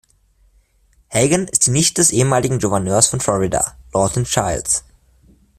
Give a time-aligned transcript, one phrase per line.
[1.11, 4.83] Hagan ist die Nichte des ehemaligen Gouverneurs von Florida, Lawton Chiles.